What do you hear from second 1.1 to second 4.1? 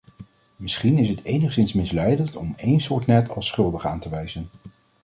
enigszins misleidend om één soort net als schuldige aan te